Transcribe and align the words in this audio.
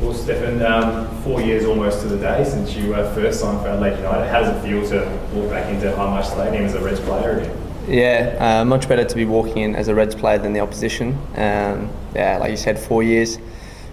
Well, 0.00 0.12
Stefan, 0.12 0.62
um, 0.62 1.08
four 1.22 1.40
years 1.40 1.64
almost 1.64 2.02
to 2.02 2.08
the 2.08 2.18
day 2.18 2.44
since 2.44 2.74
you 2.74 2.94
uh, 2.94 3.14
first 3.14 3.40
signed 3.40 3.62
for 3.62 3.68
Adelaide 3.68 3.96
United. 3.96 4.28
How 4.28 4.42
does 4.42 4.54
it 4.54 4.60
feel 4.60 4.86
to 4.90 5.08
walk 5.32 5.48
back 5.48 5.72
into 5.72 5.86
Hindmarsh 5.86 6.26
Stadium 6.26 6.66
as 6.66 6.74
a 6.74 6.80
Reds 6.80 7.00
player 7.00 7.38
again? 7.38 7.62
Yeah, 7.88 8.60
uh, 8.60 8.64
much 8.66 8.88
better 8.88 9.04
to 9.04 9.14
be 9.14 9.24
walking 9.24 9.58
in 9.62 9.74
as 9.74 9.88
a 9.88 9.94
Reds 9.94 10.14
player 10.14 10.36
than 10.36 10.52
the 10.52 10.60
opposition. 10.60 11.14
Um, 11.36 11.90
yeah, 12.14 12.36
like 12.38 12.50
you 12.50 12.58
said, 12.58 12.78
four 12.78 13.02
years. 13.02 13.38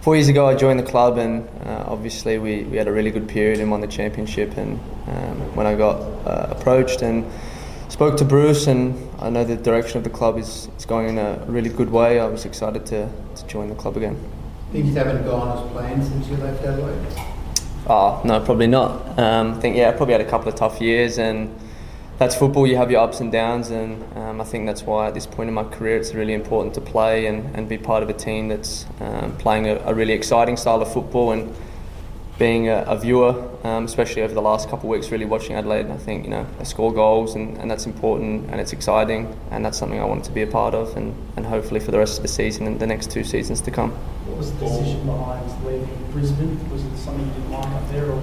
Four 0.01 0.17
years 0.17 0.27
ago, 0.27 0.45
I 0.45 0.55
joined 0.55 0.77
the 0.77 0.83
club, 0.83 1.17
and 1.17 1.47
uh, 1.65 1.85
obviously 1.87 2.37
we, 2.37 2.63
we 2.63 2.75
had 2.75 2.89
a 2.89 2.91
really 2.91 3.09
good 3.09 3.29
period 3.29 3.61
and 3.61 3.71
won 3.71 3.79
the 3.79 3.87
championship. 3.87 4.57
And 4.57 4.77
um, 5.07 5.55
when 5.55 5.65
I 5.65 5.75
got 5.75 6.01
uh, 6.27 6.47
approached 6.51 7.01
and 7.01 7.25
spoke 7.87 8.17
to 8.17 8.25
Bruce, 8.25 8.67
and 8.67 9.09
I 9.19 9.29
know 9.29 9.45
the 9.45 9.55
direction 9.55 9.99
of 9.99 10.03
the 10.03 10.09
club 10.09 10.37
is, 10.37 10.67
is 10.77 10.85
going 10.85 11.07
in 11.07 11.17
a 11.17 11.45
really 11.47 11.69
good 11.69 11.89
way, 11.89 12.19
I 12.19 12.25
was 12.25 12.43
excited 12.43 12.85
to, 12.87 13.09
to 13.35 13.47
join 13.47 13.69
the 13.69 13.75
club 13.75 13.95
again. 13.95 14.19
Things 14.73 14.95
haven't 14.95 15.23
gone 15.23 15.55
as 15.55 15.71
planned 15.71 16.03
since 16.03 16.27
you 16.27 16.37
left 16.37 16.65
Adelaide? 16.65 16.97
Oh, 17.85 18.19
no, 18.25 18.39
probably 18.43 18.65
not. 18.65 19.19
Um, 19.19 19.53
I 19.53 19.59
think, 19.59 19.75
yeah, 19.75 19.89
I 19.89 19.91
probably 19.91 20.13
had 20.13 20.21
a 20.21 20.27
couple 20.27 20.49
of 20.49 20.55
tough 20.55 20.81
years, 20.81 21.19
and 21.19 21.55
that's 22.17 22.35
football. 22.35 22.65
You 22.65 22.75
have 22.77 22.89
your 22.89 23.01
ups 23.01 23.19
and 23.19 23.31
downs, 23.31 23.69
and 23.69 24.03
um, 24.17 24.41
I 24.41 24.43
think 24.43 24.65
that's 24.65 24.81
why 24.81 25.09
at 25.09 25.13
this 25.13 25.27
point 25.27 25.47
in 25.47 25.53
my 25.53 25.63
career 25.63 25.97
it's 25.97 26.15
really 26.15 26.33
important 26.33 26.73
to 26.73 26.81
play 26.81 27.27
and, 27.27 27.55
and 27.55 27.69
be 27.69 27.77
part 27.77 28.01
of 28.01 28.09
a 28.09 28.13
team 28.13 28.47
that's 28.47 28.87
um, 28.99 29.37
playing 29.37 29.67
a, 29.67 29.75
a, 29.85 29.93
really 29.93 30.13
exciting 30.13 30.57
style 30.57 30.81
of 30.81 30.91
football 30.91 31.33
and 31.33 31.55
being 32.43 32.67
a, 32.67 32.83
a 32.87 32.97
viewer, 32.97 33.33
um, 33.63 33.85
especially 33.85 34.21
over 34.21 34.33
the 34.33 34.41
last 34.41 34.69
couple 34.69 34.89
of 34.89 34.97
weeks, 34.97 35.11
really 35.11 35.23
watching 35.23 35.55
Adelaide. 35.55 35.89
I 35.89 35.95
think 35.95 36.25
you 36.25 36.29
know 36.29 36.45
they 36.57 36.65
score 36.65 36.93
goals, 36.93 37.35
and, 37.35 37.57
and 37.57 37.71
that's 37.71 37.85
important 37.85 38.51
and 38.51 38.59
it's 38.59 38.73
exciting, 38.73 39.33
and 39.49 39.63
that's 39.63 39.77
something 39.77 39.97
I 39.97 40.03
wanted 40.03 40.25
to 40.25 40.33
be 40.33 40.41
a 40.41 40.47
part 40.47 40.73
of, 40.75 40.97
and, 40.97 41.15
and 41.37 41.45
hopefully 41.45 41.79
for 41.79 41.91
the 41.91 41.99
rest 41.99 42.17
of 42.17 42.21
the 42.21 42.27
season 42.27 42.67
and 42.67 42.81
the 42.81 42.85
next 42.85 43.11
two 43.11 43.23
seasons 43.23 43.61
to 43.61 43.71
come. 43.71 43.91
What 43.91 44.39
was 44.39 44.51
the 44.51 44.59
decision 44.65 45.05
behind 45.05 45.65
leaving 45.65 46.11
Brisbane? 46.11 46.69
Was 46.69 46.83
it 46.83 46.97
something 46.97 47.25
you 47.25 47.33
didn't 47.33 47.51
like 47.51 47.65
up 47.65 47.89
there, 47.91 48.11
or? 48.11 48.21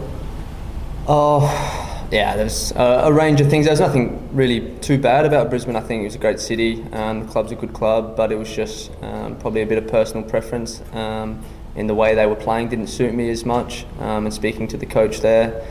Oh 1.09 2.09
yeah, 2.13 2.37
there's 2.37 2.73
a, 2.73 3.05
a, 3.05 3.13
range 3.13 3.41
of 3.41 3.49
things. 3.49 3.65
There's 3.65 3.81
nothing 3.81 4.37
really 4.37 4.61
too 4.81 4.99
bad 4.99 5.25
about 5.25 5.49
Brisbane. 5.49 5.77
I 5.77 5.81
think 5.81 6.03
it 6.03 6.05
was 6.05 6.17
a 6.17 6.19
great 6.19 6.41
city. 6.41 6.85
Um, 6.93 7.21
the 7.21 7.33
club's 7.33 7.53
a 7.53 7.57
good 7.57 7.73
club, 7.73 8.19
but 8.19 8.31
it 8.31 8.37
was 8.37 8.55
just 8.55 8.91
um, 9.03 9.37
probably 9.37 9.63
a 9.63 9.67
bit 9.67 9.79
of 9.79 9.87
personal 9.89 10.29
preference 10.29 10.83
um, 10.93 11.43
in 11.77 11.87
the 11.87 11.95
way 11.95 12.15
they 12.15 12.27
were 12.27 12.37
playing. 12.37 12.69
Didn't 12.69 12.89
suit 12.89 13.15
me 13.15 13.31
as 13.31 13.45
much. 13.45 13.85
Um, 13.99 14.27
and 14.27 14.35
speaking 14.35 14.69
to 14.69 14.77
the 14.77 14.87
coach 14.87 15.21
there, 15.21 15.67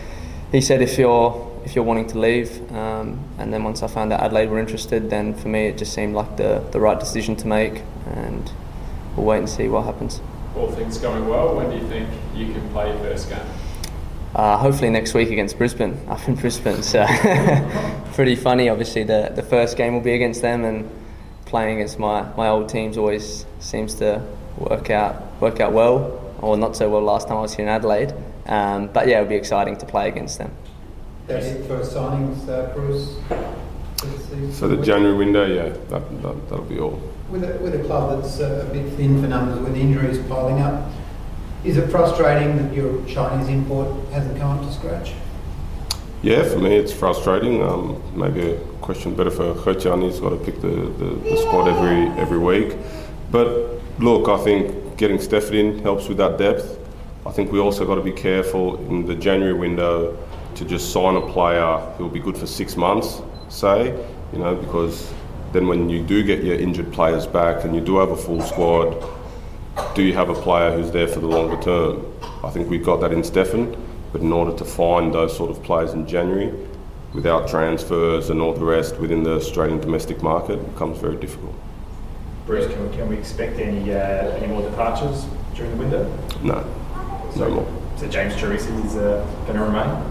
he 0.52 0.62
said 0.62 0.82
if 0.82 0.98
you're 0.98 1.48
if 1.66 1.76
you're 1.76 1.86
wanting 1.86 2.08
to 2.08 2.18
leave, 2.18 2.72
um, 2.72 3.20
and 3.38 3.54
then 3.54 3.64
once 3.64 3.84
I 3.84 3.88
found 3.88 4.14
out 4.14 4.22
Adelaide 4.22 4.50
were 4.50 4.60
interested, 4.60 5.10
then 5.10 5.34
for 5.34 5.50
me 5.50 5.68
it 5.68 5.78
just 5.78 5.94
seemed 5.94 6.16
like 6.16 6.38
the 6.38 6.64
the 6.72 6.80
right 6.80 7.00
decision 7.00 7.36
to 7.38 7.48
make, 7.48 7.84
and 8.08 8.52
we'll 9.16 9.26
wait 9.26 9.40
and 9.40 9.50
see 9.50 9.68
what 9.68 9.86
happens. 9.86 10.22
All 10.56 10.72
things 10.72 10.98
going 10.98 11.28
well. 11.28 11.56
When 11.56 11.70
do 11.70 11.76
you 11.76 11.88
think 11.88 12.10
you 12.34 12.52
can 12.54 12.68
play 12.70 12.90
your 12.90 13.00
first 13.00 13.30
game? 13.30 13.46
Uh, 14.36 14.58
hopefully 14.58 14.90
next 14.90 15.14
week 15.14 15.32
against 15.32 15.58
Brisbane, 15.58 16.00
up 16.08 16.28
in 16.28 16.36
Brisbane. 16.36 16.82
So 16.82 17.06
pretty 18.14 18.36
funny. 18.36 18.70
Obviously, 18.70 19.04
the 19.04 19.32
the 19.36 19.44
first 19.44 19.78
game 19.78 19.94
will 19.94 20.02
be 20.02 20.14
against 20.14 20.42
them, 20.42 20.64
and 20.64 20.90
playing 21.50 21.78
against 21.78 21.98
my, 21.98 22.22
my 22.38 22.48
old 22.48 22.70
teams 22.70 22.98
always 22.98 23.46
seems 23.60 23.96
to 23.96 24.24
work 24.58 24.92
out 24.92 25.29
work 25.40 25.60
out 25.60 25.74
well, 25.74 26.20
or 26.42 26.58
not 26.58 26.76
so 26.76 26.90
well 26.90 27.02
last 27.02 27.28
time 27.28 27.38
I 27.38 27.42
was 27.42 27.54
here 27.54 27.66
in 27.66 27.70
Adelaide. 27.70 28.14
Um, 28.46 28.88
but 28.88 29.08
yeah, 29.08 29.18
it'll 29.18 29.30
be 29.30 29.36
exciting 29.36 29.78
to 29.78 29.86
play 29.86 30.08
against 30.08 30.38
them. 30.38 30.52
That's 31.28 31.46
it 31.46 31.68
for 31.68 31.80
signings, 31.82 32.48
uh, 32.50 32.74
Bruce. 32.74 33.18
So 34.58 34.68
the 34.68 34.78
January 34.78 35.16
window, 35.16 35.46
yeah, 35.46 35.70
that, 35.90 36.22
that, 36.22 36.50
will 36.50 36.62
be 36.64 36.80
all. 36.80 37.02
With 37.30 37.44
a, 37.44 37.60
with 37.60 37.76
a 37.76 37.84
club 37.84 38.22
that's 38.22 38.40
uh, 38.40 38.66
a 38.68 38.74
bit 38.74 38.92
thin 38.94 39.22
for 39.22 39.28
numbers, 39.28 39.60
with 39.60 39.76
injuries 39.76 40.18
piling 40.28 40.62
up, 40.62 40.90
is 41.64 41.78
it 41.78 41.90
frustrating 41.90 42.56
that 42.58 42.74
your 42.74 43.06
Chinese 43.06 43.50
import 43.50 44.10
hasn't 44.12 44.38
come 44.40 44.58
up 44.58 44.66
to 44.66 44.74
scratch? 44.74 45.14
Yeah, 46.22 46.44
for 46.44 46.60
me 46.60 46.76
it's 46.76 46.94
frustrating. 46.94 47.62
Um, 47.62 48.02
maybe 48.18 48.52
a 48.52 48.60
question 48.82 49.16
better 49.16 49.32
for 49.32 49.54
He 49.54 49.74
He's 49.74 50.20
got 50.20 50.30
to 50.30 50.38
pick 50.38 50.62
the, 50.62 50.68
the, 50.68 51.16
the, 51.30 51.38
squad 51.38 51.68
every 51.68 52.08
every 52.20 52.38
week. 52.38 52.76
But 53.32 53.82
look, 54.00 54.28
I 54.28 54.38
think 54.44 54.79
getting 55.00 55.20
Stefan 55.20 55.56
in 55.56 55.80
helps 55.80 56.10
with 56.10 56.18
that 56.18 56.38
depth. 56.38 56.78
I 57.26 57.32
think 57.32 57.54
we 57.54 57.60
also 57.60 57.86
got 57.86 57.96
to 57.96 58.02
be 58.02 58.12
careful 58.12 58.78
in 58.90 59.06
the 59.06 59.16
January 59.16 59.54
window 59.54 60.18
to 60.56 60.66
just 60.66 60.92
sign 60.92 61.16
a 61.16 61.22
player 61.22 61.78
who 61.96 62.04
will 62.04 62.12
be 62.12 62.20
good 62.20 62.38
for 62.38 62.46
six 62.46 62.76
months, 62.76 63.22
say, 63.48 63.98
you 64.34 64.40
know, 64.40 64.56
because 64.56 65.12
then 65.54 65.68
when 65.68 65.90
you 65.90 66.04
do 66.04 66.22
get 66.22 66.44
your 66.44 66.60
injured 66.60 66.92
players 66.92 67.26
back 67.26 67.64
and 67.64 67.74
you 67.74 67.80
do 67.80 67.98
have 67.98 68.12
a 68.12 68.18
full 68.18 68.42
squad, 68.42 69.02
do 69.96 70.04
you 70.04 70.14
have 70.14 70.28
a 70.28 70.34
player 70.34 70.78
who's 70.78 70.92
there 70.92 71.08
for 71.08 71.22
the 71.22 71.28
longer 71.28 71.62
term? 71.64 72.06
I 72.44 72.50
think 72.50 72.70
we've 72.70 72.84
got 72.84 73.00
that 73.00 73.14
in 73.14 73.24
Stefan, 73.24 73.74
but 74.12 74.20
in 74.20 74.34
order 74.34 74.56
to 74.58 74.66
find 74.66 75.14
those 75.14 75.36
sort 75.36 75.50
of 75.50 75.64
players 75.64 75.94
in 75.94 76.06
January, 76.08 76.54
without 77.14 77.48
transfers 77.48 78.30
and 78.30 78.42
all 78.42 78.54
the 78.54 78.66
rest 78.66 78.98
within 78.98 79.24
the 79.24 79.36
Australian 79.36 79.80
domestic 79.80 80.22
market, 80.22 80.58
becomes 80.74 81.00
very 81.00 81.16
difficult. 81.16 81.56
Bruce, 82.50 82.66
can 82.66 82.90
we, 82.90 82.98
can 82.98 83.08
we 83.08 83.16
expect 83.16 83.60
any 83.60 83.94
uh, 83.94 84.36
any 84.38 84.48
more 84.48 84.64
departures 84.64 85.24
during 85.54 85.70
the 85.70 85.78
window? 85.78 86.04
No, 86.42 86.66
so, 87.32 87.48
no 87.48 87.50
more. 87.52 87.84
So 87.98 88.08
James 88.08 88.34
Troisi 88.34 88.86
is 88.88 88.96
uh, 88.96 89.24
going 89.46 89.60
to 89.60 89.66
remain? 89.66 90.04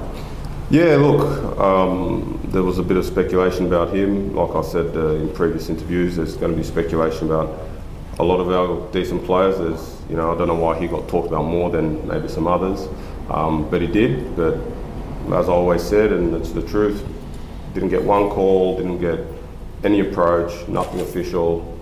Yeah, 0.70 0.94
look, 0.98 1.58
um, 1.58 2.38
there 2.44 2.62
was 2.62 2.78
a 2.78 2.84
bit 2.84 2.96
of 2.96 3.04
speculation 3.04 3.66
about 3.66 3.92
him. 3.92 4.36
Like 4.36 4.54
I 4.54 4.62
said 4.62 4.96
uh, 4.96 5.16
in 5.16 5.34
previous 5.34 5.68
interviews, 5.68 6.14
there's 6.14 6.36
going 6.36 6.52
to 6.52 6.56
be 6.56 6.62
speculation 6.62 7.26
about 7.26 7.58
a 8.20 8.22
lot 8.22 8.38
of 8.38 8.52
our 8.52 8.88
decent 8.92 9.24
players. 9.24 9.58
There's, 9.58 10.00
you 10.08 10.14
know, 10.14 10.32
I 10.32 10.38
don't 10.38 10.46
know 10.46 10.54
why 10.54 10.78
he 10.78 10.86
got 10.86 11.08
talked 11.08 11.26
about 11.26 11.42
more 11.42 11.70
than 11.70 12.06
maybe 12.06 12.28
some 12.28 12.46
others, 12.46 12.86
um, 13.30 13.68
but 13.68 13.80
he 13.80 13.88
did. 13.88 14.36
But 14.36 14.54
as 15.32 15.48
I 15.48 15.52
always 15.52 15.82
said, 15.82 16.12
and 16.12 16.36
it's 16.36 16.52
the 16.52 16.62
truth, 16.62 17.04
didn't 17.74 17.88
get 17.88 18.04
one 18.04 18.30
call, 18.30 18.76
didn't 18.76 19.00
get 19.00 19.18
any 19.82 19.98
approach, 19.98 20.68
nothing 20.68 21.00
official, 21.00 21.77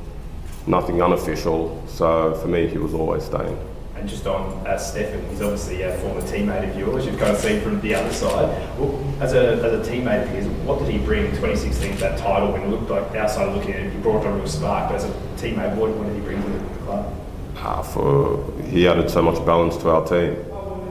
nothing 0.67 1.03
unofficial. 1.03 1.83
So 1.87 2.35
for 2.35 2.49
me, 2.49 2.67
he 2.67 2.79
was 2.79 2.95
always 2.95 3.25
staying. 3.25 3.59
And 3.97 4.09
just 4.09 4.27
on 4.27 4.67
uh, 4.67 4.77
Stefan, 4.77 5.27
he's 5.31 5.41
obviously 5.41 5.83
a 5.83 5.97
former 5.99 6.21
teammate 6.21 6.69
of 6.69 6.79
yours. 6.79 7.07
You've 7.07 7.19
kind 7.19 7.33
of 7.33 7.39
seen 7.39 7.63
from 7.63 7.81
the 7.81 7.95
other 7.95 8.13
side. 8.13 8.79
Well, 8.79 9.03
as 9.21 9.33
a, 9.33 9.55
as 9.55 9.89
a 9.89 9.91
teammate 9.91 10.25
of 10.25 10.29
his, 10.29 10.47
what 10.47 10.81
did 10.81 10.89
he 10.89 10.99
bring 10.99 11.25
in 11.25 11.31
2016 11.31 11.97
that 11.97 12.19
title 12.19 12.53
when 12.53 12.63
it 12.63 12.69
looked 12.69 12.91
like 12.91 13.15
outside 13.15 13.55
looking 13.55 13.73
at 13.73 13.81
it, 13.81 13.93
he 13.93 13.99
brought 14.01 14.27
on 14.27 14.35
a 14.35 14.37
real 14.37 14.47
spark, 14.47 14.91
but 14.91 14.97
as 14.97 15.05
a 15.05 15.09
teammate, 15.39 15.75
what, 15.77 15.91
what 15.93 16.07
did 16.07 16.15
he 16.15 16.21
bring 16.21 16.43
to 16.43 16.49
the 16.49 16.85
club? 16.85 17.15
Uh, 17.57 17.83
for, 17.83 18.53
he 18.65 18.87
added 18.87 19.09
so 19.09 19.23
much 19.23 19.45
balance 19.47 19.79
to 19.79 19.89
our 19.89 20.07
team. 20.07 20.37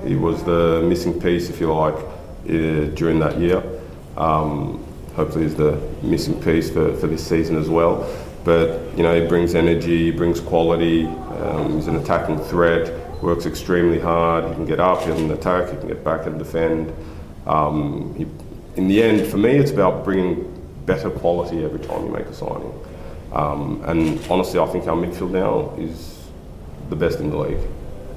He 0.07 0.15
was 0.15 0.43
the 0.43 0.83
missing 0.87 1.19
piece, 1.19 1.49
if 1.49 1.59
you 1.59 1.71
like, 1.71 1.95
uh, 1.95 2.93
during 2.95 3.19
that 3.19 3.37
year. 3.39 3.63
Um, 4.17 4.83
hopefully, 5.15 5.43
he's 5.43 5.55
the 5.55 5.79
missing 6.01 6.41
piece 6.41 6.71
for, 6.71 6.95
for 6.97 7.05
this 7.05 7.25
season 7.25 7.55
as 7.55 7.69
well. 7.69 8.03
But 8.45 8.95
you 8.95 9.03
know, 9.03 9.19
he 9.19 9.27
brings 9.27 9.55
energy, 9.55 10.05
he 10.05 10.11
brings 10.11 10.39
quality. 10.39 11.07
Um, 11.07 11.75
he's 11.75 11.87
an 11.87 11.97
attacking 11.97 12.39
threat. 12.39 12.93
Works 13.21 13.45
extremely 13.45 13.99
hard. 13.99 14.47
He 14.47 14.53
can 14.53 14.65
get 14.65 14.79
up, 14.79 14.99
he 15.01 15.07
can 15.07 15.31
attack, 15.31 15.71
he 15.71 15.77
can 15.77 15.87
get 15.87 16.03
back 16.03 16.27
and 16.27 16.37
defend. 16.37 16.93
Um, 17.47 18.13
he, 18.15 18.27
in 18.75 18.87
the 18.87 19.01
end, 19.01 19.27
for 19.27 19.37
me, 19.37 19.51
it's 19.51 19.71
about 19.71 20.03
bringing 20.03 20.51
better 20.85 21.09
quality 21.09 21.65
every 21.65 21.79
time 21.79 22.05
you 22.05 22.11
make 22.11 22.27
a 22.27 22.33
signing. 22.33 22.71
Um, 23.33 23.81
and 23.85 24.25
honestly, 24.29 24.59
I 24.59 24.67
think 24.67 24.87
our 24.87 24.95
midfield 24.95 25.31
now 25.31 25.73
is 25.77 26.27
the 26.89 26.95
best 26.95 27.19
in 27.19 27.31
the 27.31 27.37
league. 27.37 27.59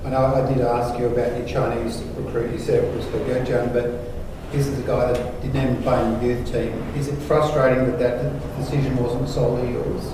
I 0.04 0.10
know 0.10 0.26
I 0.26 0.52
did 0.52 0.60
ask 0.60 0.98
you 0.98 1.06
about 1.06 1.36
your 1.38 1.48
Chinese 1.48 2.02
recruit. 2.16 2.52
You 2.52 2.58
said 2.58 2.84
it 2.84 2.94
was 2.94 3.04
for 3.06 3.18
Gertjan, 3.20 3.72
but 3.72 4.07
this 4.53 4.66
is 4.66 4.78
a 4.78 4.82
guy 4.82 5.12
that 5.12 5.42
didn't 5.42 5.56
even 5.62 5.82
play 5.82 6.03
in 6.03 6.19
the 6.19 6.26
youth 6.26 6.50
team. 6.50 6.72
Is 6.97 7.09
it 7.09 7.16
frustrating 7.22 7.84
that 7.84 7.98
that 7.98 8.56
decision 8.56 8.97
wasn't 8.97 9.28
solely 9.28 9.72
yours? 9.72 10.12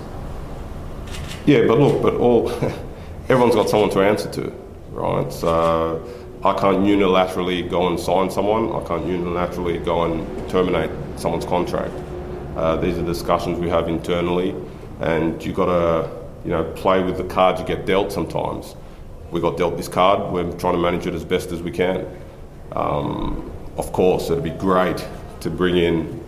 Yeah, 1.46 1.66
but 1.66 1.78
look, 1.78 2.02
but 2.02 2.14
all 2.14 2.50
everyone's 3.28 3.54
got 3.54 3.68
someone 3.68 3.90
to 3.90 4.00
answer 4.00 4.30
to, 4.32 4.52
right? 4.90 5.32
So 5.32 6.02
I 6.44 6.52
can't 6.54 6.78
unilaterally 6.78 7.68
go 7.68 7.86
and 7.88 7.98
sign 7.98 8.30
someone. 8.30 8.70
I 8.72 8.86
can't 8.86 9.04
unilaterally 9.04 9.84
go 9.84 10.04
and 10.04 10.50
terminate 10.50 10.90
someone's 11.16 11.44
contract. 11.44 11.94
Uh, 12.56 12.76
these 12.76 12.98
are 12.98 13.04
discussions 13.04 13.58
we 13.58 13.68
have 13.68 13.88
internally, 13.88 14.54
and 15.00 15.44
you've 15.44 15.56
got 15.56 15.66
to, 15.66 16.10
you 16.44 16.50
know, 16.50 16.64
play 16.74 17.02
with 17.02 17.18
the 17.18 17.24
cards 17.24 17.60
you 17.60 17.66
get 17.66 17.86
dealt. 17.86 18.10
Sometimes 18.12 18.74
we 19.30 19.40
got 19.40 19.56
dealt 19.56 19.76
this 19.76 19.88
card. 19.88 20.32
We're 20.32 20.50
trying 20.58 20.74
to 20.74 20.80
manage 20.80 21.06
it 21.06 21.14
as 21.14 21.24
best 21.24 21.50
as 21.50 21.62
we 21.62 21.70
can. 21.70 22.06
Um, 22.72 23.50
of 23.76 23.92
course, 23.92 24.30
it'd 24.30 24.44
be 24.44 24.50
great 24.50 25.06
to 25.40 25.50
bring 25.50 25.76
in 25.76 26.24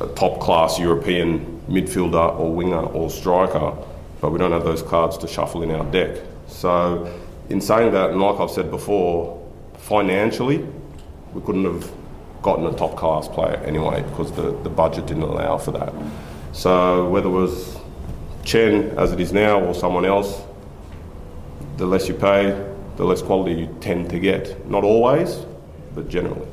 a 0.00 0.06
top-class 0.08 0.78
European 0.78 1.62
midfielder 1.68 2.38
or 2.38 2.54
winger 2.54 2.80
or 2.80 3.10
striker 3.10 3.76
but 4.24 4.30
we 4.30 4.38
don't 4.38 4.52
have 4.52 4.64
those 4.64 4.80
cards 4.80 5.18
to 5.18 5.28
shuffle 5.28 5.62
in 5.62 5.70
our 5.70 5.84
deck. 5.92 6.18
So, 6.46 7.12
in 7.50 7.60
saying 7.60 7.92
that, 7.92 8.08
and 8.08 8.22
like 8.22 8.40
I've 8.40 8.50
said 8.50 8.70
before, 8.70 9.38
financially, 9.76 10.66
we 11.34 11.42
couldn't 11.42 11.66
have 11.66 11.92
gotten 12.40 12.64
a 12.64 12.72
top 12.72 12.96
class 12.96 13.28
player 13.28 13.56
anyway 13.66 14.00
because 14.00 14.32
the, 14.32 14.58
the 14.62 14.70
budget 14.70 15.04
didn't 15.04 15.24
allow 15.24 15.58
for 15.58 15.72
that. 15.72 15.92
So, 16.52 17.06
whether 17.10 17.26
it 17.26 17.32
was 17.32 17.76
Chen 18.44 18.96
as 18.98 19.12
it 19.12 19.20
is 19.20 19.34
now 19.34 19.60
or 19.60 19.74
someone 19.74 20.06
else, 20.06 20.40
the 21.76 21.84
less 21.84 22.08
you 22.08 22.14
pay, 22.14 22.46
the 22.96 23.04
less 23.04 23.20
quality 23.20 23.52
you 23.60 23.76
tend 23.82 24.08
to 24.08 24.18
get. 24.18 24.66
Not 24.70 24.84
always, 24.84 25.44
but 25.94 26.08
generally. 26.08 26.46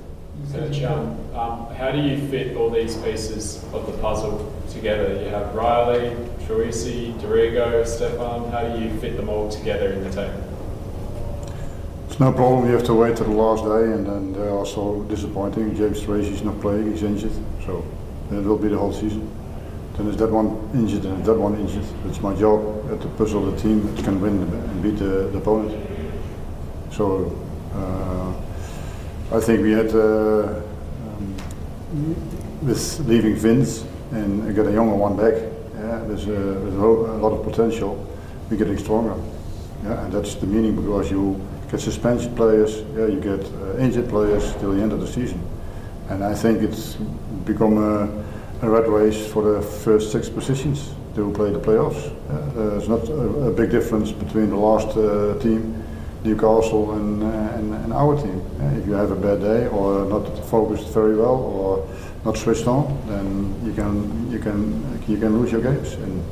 So, 0.51 0.69
John, 0.69 1.17
um, 1.33 1.73
how 1.75 1.91
do 1.91 1.99
you 1.99 2.17
fit 2.29 2.57
all 2.57 2.69
these 2.69 2.95
pieces 2.97 3.63
of 3.73 3.85
the 3.85 3.97
puzzle 3.99 4.51
together? 4.69 5.21
You 5.21 5.29
have 5.29 5.53
Riley, 5.53 6.15
Troisi, 6.45 7.19
D'Arrigo, 7.21 7.85
Stefan. 7.85 8.51
How 8.51 8.61
do 8.61 8.83
you 8.83 8.97
fit 8.99 9.17
them 9.17 9.29
all 9.29 9.49
together 9.49 9.93
in 9.93 10.03
the 10.03 10.09
team? 10.09 10.31
It's 12.07 12.19
no 12.19 12.33
problem. 12.33 12.65
You 12.65 12.73
have 12.73 12.85
to 12.85 12.93
wait 12.93 13.17
till 13.17 13.27
the 13.27 13.33
last 13.33 13.63
day, 13.63 13.93
and 13.93 14.05
then 14.05 14.33
they're 14.33 14.49
also 14.49 15.03
disappointing. 15.03 15.75
James 15.75 16.01
Troisi 16.01 16.31
is 16.31 16.43
not 16.43 16.59
playing; 16.59 16.91
he's 16.91 17.03
injured, 17.03 17.31
so 17.65 17.85
it 18.31 18.43
will 18.43 18.57
be 18.57 18.67
the 18.67 18.77
whole 18.77 18.93
season. 18.93 19.29
Then 19.95 20.07
is 20.07 20.17
that 20.17 20.31
one 20.31 20.69
injured 20.73 21.05
and 21.05 21.23
that 21.25 21.35
one 21.37 21.55
injured. 21.59 21.85
It's 22.07 22.21
my 22.21 22.33
job 22.35 22.99
to 22.99 23.07
puzzle 23.09 23.51
the 23.51 23.57
team 23.59 23.95
that 23.95 24.03
can 24.03 24.19
win 24.19 24.41
and 24.41 24.83
beat 24.83 24.97
the, 24.97 25.29
the 25.31 25.37
opponent. 25.37 25.77
So 26.91 27.37
uh, 27.75 28.33
I 29.33 29.39
think 29.39 29.61
we 29.61 29.71
had 29.71 29.95
uh, 29.95 30.61
um, 31.13 32.15
with 32.61 32.99
leaving 33.07 33.35
Vince 33.35 33.85
and 34.11 34.53
get 34.53 34.67
a 34.67 34.71
younger 34.73 34.95
one 34.95 35.15
back. 35.15 35.35
Yeah, 35.75 36.03
there's, 36.05 36.27
a, 36.27 36.31
there's 36.31 36.75
a 36.75 36.85
lot 36.85 37.31
of 37.31 37.43
potential. 37.43 37.95
We're 38.49 38.57
getting 38.57 38.77
stronger. 38.77 39.15
Yeah, 39.83 40.03
and 40.03 40.13
that's 40.13 40.35
the 40.35 40.47
meaning 40.47 40.75
because 40.75 41.09
you 41.09 41.39
get 41.71 41.79
suspended 41.79 42.35
players, 42.35 42.81
yeah, 42.93 43.05
you 43.05 43.21
get 43.21 43.45
uh, 43.45 43.77
injured 43.77 44.09
players 44.09 44.53
till 44.55 44.73
the 44.73 44.81
end 44.81 44.91
of 44.91 44.99
the 44.99 45.07
season. 45.07 45.41
And 46.09 46.25
I 46.25 46.35
think 46.35 46.61
it's 46.61 46.95
become 47.45 47.77
a, 47.77 48.03
a 48.61 48.69
red 48.69 48.89
race 48.89 49.31
for 49.31 49.43
the 49.43 49.61
first 49.61 50.11
six 50.11 50.27
positions 50.27 50.93
to 51.15 51.31
play 51.31 51.51
the 51.51 51.59
playoffs. 51.59 52.13
Uh, 52.29 52.69
there's 52.69 52.89
not 52.89 53.07
a, 53.07 53.47
a, 53.47 53.53
big 53.53 53.71
difference 53.71 54.11
between 54.11 54.49
the 54.49 54.57
last 54.57 54.89
uh, 54.97 55.39
team, 55.39 55.80
Newcastle, 56.23 56.91
and, 56.93 57.23
uh, 57.23 57.57
and, 57.57 57.73
and, 57.73 57.93
our 57.93 58.15
team. 58.15 58.41
if 58.77 58.85
you 58.85 58.93
have 58.93 59.09
a 59.09 59.15
bad 59.15 59.41
day 59.41 59.67
or 59.67 60.05
not 60.05 60.23
focused 60.45 60.93
very 60.93 61.15
well 61.15 61.35
or 61.35 61.87
not 62.25 62.37
switched 62.37 62.67
on, 62.67 62.85
then 63.07 63.55
you 63.65 63.73
can 63.73 64.31
you 64.31 64.37
can 64.37 65.01
you 65.07 65.17
can 65.17 65.39
lose 65.39 65.51
your 65.51 65.61
games. 65.61 65.93
And 65.93 66.23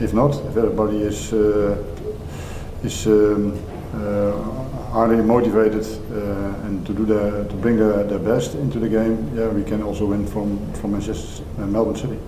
if 0.00 0.12
not, 0.12 0.34
if 0.34 0.56
everybody 0.56 0.98
is 0.98 1.32
uh, 1.32 1.82
is 2.84 3.06
um, 3.06 3.58
uh, 3.94 4.92
are 4.92 5.08
motivated 5.08 5.86
uh, 6.12 6.66
and 6.66 6.86
to 6.86 6.92
do 6.92 7.06
the 7.06 7.46
to 7.48 7.54
bring 7.56 7.78
their, 7.78 8.04
their 8.04 8.18
best 8.18 8.54
into 8.54 8.78
the 8.78 8.88
game? 8.88 9.30
Yeah, 9.34 9.48
we 9.48 9.64
can 9.64 9.82
also 9.82 10.04
win 10.04 10.26
from 10.26 10.58
from 10.74 10.92
Manchester, 10.92 11.42
uh, 11.58 11.66
Melbourne 11.66 11.96
City. 11.96 12.18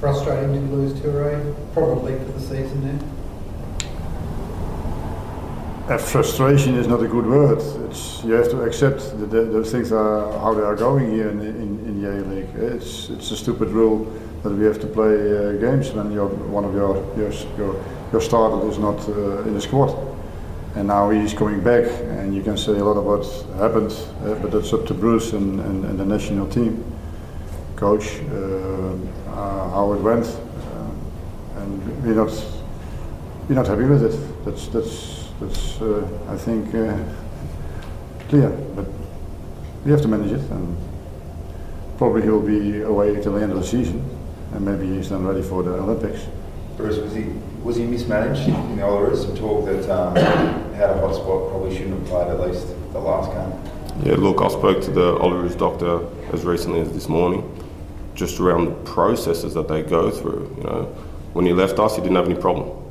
Frustrating 0.00 0.68
to 0.68 0.74
lose 0.74 0.92
Toure, 1.00 1.54
probably 1.74 2.16
for 2.18 2.32
the 2.32 2.40
season 2.40 2.82
then. 2.82 3.15
Uh, 5.88 5.96
frustration 5.96 6.74
is 6.74 6.88
not 6.88 7.00
a 7.00 7.06
good 7.06 7.26
word. 7.26 7.58
It's 7.88 8.24
you 8.24 8.32
have 8.32 8.50
to 8.50 8.62
accept 8.62 8.98
that 9.20 9.30
the, 9.30 9.42
the 9.44 9.64
things 9.64 9.92
are 9.92 10.32
how 10.40 10.52
they 10.52 10.62
are 10.62 10.74
going 10.74 11.12
here 11.12 11.30
in, 11.30 11.40
in, 11.40 11.78
in 11.86 12.02
the 12.02 12.10
A 12.10 12.14
League. 12.24 12.48
It's 12.56 13.08
it's 13.08 13.30
a 13.30 13.36
stupid 13.36 13.68
rule 13.68 14.04
that 14.42 14.50
we 14.50 14.64
have 14.64 14.80
to 14.80 14.86
play 14.88 15.14
uh, 15.14 15.52
games 15.52 15.92
when 15.92 16.10
your 16.10 16.26
one 16.26 16.64
of 16.64 16.74
your 16.74 16.96
your 17.16 17.30
your, 17.56 17.84
your 18.10 18.20
starter 18.20 18.68
is 18.68 18.78
not 18.78 18.98
uh, 19.08 19.46
in 19.46 19.54
the 19.54 19.60
squad 19.60 19.94
and 20.76 20.88
now 20.88 21.08
he's 21.08 21.32
coming 21.32 21.60
back, 21.62 21.84
and 22.18 22.34
you 22.34 22.42
can 22.42 22.56
say 22.56 22.72
a 22.72 22.84
lot 22.84 22.98
of 22.98 23.04
what 23.04 23.24
happened, 23.58 23.94
but 24.42 24.50
that's 24.50 24.72
up 24.74 24.84
to 24.86 24.92
Bruce 24.92 25.32
and, 25.32 25.58
and, 25.60 25.84
and 25.86 25.98
the 25.98 26.04
national 26.04 26.46
team, 26.48 26.84
coach, 27.76 28.20
uh, 28.30 28.96
how 29.70 29.92
it 29.94 30.00
went, 30.02 30.26
and 31.56 32.04
we're 32.04 32.14
not 32.14 32.30
we're 33.48 33.54
not 33.54 33.66
happy 33.66 33.84
with 33.84 34.02
it. 34.04 34.44
That's 34.44 34.68
that's 34.68 35.25
that's 35.40 35.80
uh, 35.80 36.08
I 36.28 36.36
think 36.36 36.74
uh, 36.74 36.96
clear, 38.28 38.50
but 38.74 38.86
we 39.84 39.90
have 39.90 40.02
to 40.02 40.08
manage 40.08 40.32
it, 40.32 40.50
and 40.50 40.76
probably 41.98 42.22
he'll 42.22 42.40
be 42.40 42.82
away 42.82 43.20
till 43.20 43.34
the 43.34 43.42
end 43.42 43.52
of 43.52 43.58
the 43.58 43.66
season, 43.66 44.04
and 44.52 44.64
maybe 44.64 44.86
he's 44.86 45.10
then 45.10 45.24
ready 45.26 45.42
for 45.42 45.62
the 45.62 45.74
Olympics. 45.74 46.26
Bruce, 46.76 46.98
was 46.98 47.14
he 47.14 47.24
was 47.62 47.76
he 47.76 47.84
mismanaged 47.84 48.48
in 48.48 48.76
the 48.76 48.82
Olyroos? 48.82 49.22
Some 49.22 49.36
talk 49.36 49.64
that 49.66 49.90
um, 49.90 50.16
had 50.74 50.90
a 50.90 50.94
hotspot, 50.94 51.50
probably 51.50 51.76
shouldn't 51.76 51.98
have 52.00 52.08
played 52.08 52.28
at 52.28 52.40
least 52.40 52.68
the 52.92 52.98
last 52.98 53.30
game. 53.30 54.06
Yeah, 54.06 54.16
look, 54.16 54.42
I 54.42 54.48
spoke 54.48 54.82
to 54.84 54.90
the 54.90 55.16
Olyroos 55.18 55.58
doctor 55.58 56.06
as 56.32 56.44
recently 56.44 56.80
as 56.80 56.92
this 56.92 57.08
morning, 57.08 57.42
just 58.14 58.40
around 58.40 58.66
the 58.66 58.74
processes 58.90 59.54
that 59.54 59.68
they 59.68 59.82
go 59.82 60.10
through. 60.10 60.54
You 60.58 60.64
know, 60.64 60.82
when 61.32 61.46
he 61.46 61.52
left 61.52 61.78
us, 61.78 61.96
he 61.96 62.02
didn't 62.02 62.16
have 62.16 62.26
any 62.26 62.38
problem. 62.38 62.85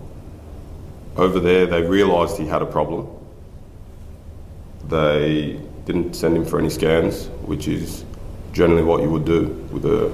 Over 1.15 1.39
there, 1.39 1.65
they 1.65 1.81
realised 1.81 2.37
he 2.37 2.45
had 2.45 2.61
a 2.61 2.65
problem. 2.65 3.07
They 4.87 5.59
didn't 5.85 6.15
send 6.15 6.35
him 6.35 6.45
for 6.45 6.59
any 6.59 6.69
scans, 6.69 7.27
which 7.45 7.67
is 7.67 8.03
generally 8.51 8.83
what 8.83 9.01
you 9.01 9.09
would 9.09 9.25
do 9.25 9.47
with 9.71 9.85
a, 9.85 10.13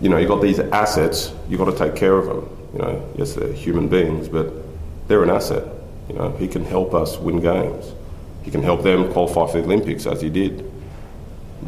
you 0.00 0.08
know, 0.08 0.16
you 0.16 0.26
got 0.26 0.42
these 0.42 0.58
assets, 0.58 1.32
you've 1.48 1.58
got 1.58 1.70
to 1.70 1.76
take 1.76 1.96
care 1.96 2.16
of 2.16 2.26
them 2.26 2.56
you 2.76 2.82
know, 2.82 3.08
yes, 3.16 3.32
they're 3.32 3.52
human 3.54 3.88
beings, 3.88 4.28
but 4.28 4.52
they're 5.08 5.22
an 5.22 5.30
asset. 5.30 5.64
You 6.10 6.14
know, 6.14 6.30
he 6.32 6.46
can 6.46 6.62
help 6.62 6.92
us 6.92 7.16
win 7.16 7.40
games. 7.40 7.94
He 8.42 8.50
can 8.50 8.62
help 8.62 8.82
them 8.82 9.10
qualify 9.12 9.50
for 9.50 9.58
the 9.58 9.64
Olympics, 9.64 10.06
as 10.06 10.20
he 10.20 10.28
did. 10.28 10.70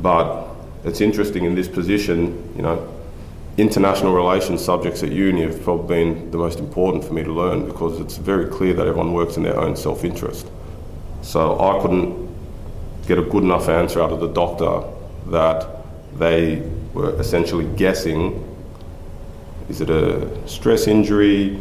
But 0.03 0.49
it's 0.85 1.01
interesting 1.01 1.45
in 1.45 1.55
this 1.55 1.67
position, 1.67 2.53
you 2.55 2.63
know, 2.63 2.95
international 3.59 4.15
relations 4.15 4.65
subjects 4.65 5.03
at 5.03 5.11
uni 5.11 5.43
have 5.43 5.61
probably 5.65 6.05
been 6.05 6.31
the 6.31 6.39
most 6.39 6.61
important 6.61 7.05
for 7.05 7.13
me 7.13 7.25
to 7.25 7.33
learn 7.33 7.67
because 7.67 7.99
it's 7.99 8.17
very 8.17 8.47
clear 8.47 8.73
that 8.73 8.87
everyone 8.87 9.13
works 9.13 9.37
in 9.37 9.43
their 9.43 9.59
own 9.59 9.77
self-interest. 9.77 10.47
So 11.23 11.59
I 11.59 11.83
couldn't 11.83 12.29
get 13.09 13.19
a 13.19 13.23
good 13.23 13.43
enough 13.43 13.69
answer 13.69 14.01
out 14.01 14.13
of 14.13 14.21
the 14.21 14.29
doctor 14.29 14.85
that 15.27 15.67
they 16.17 16.63
were 16.95 17.19
essentially 17.21 17.67
guessing 17.77 18.45
is 19.69 19.83
it 19.83 19.91
a 19.91 20.49
stress 20.49 20.87
injury? 20.87 21.59